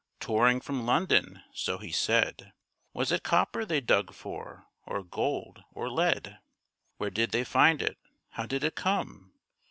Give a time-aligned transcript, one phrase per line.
[0.19, 2.53] Touring from London, so he said.
[2.91, 4.65] Was it copper they dug for?
[4.83, 5.63] or gold?
[5.75, 6.39] or lead?
[6.97, 7.99] Where did they find it?
[8.31, 9.33] How did it come?